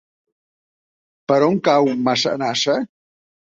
[1.33, 2.81] Per on cau Massanassa?